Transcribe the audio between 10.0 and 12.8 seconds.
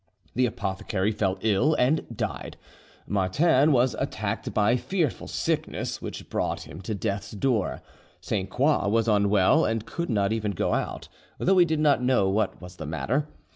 not even go out, though he did not know what was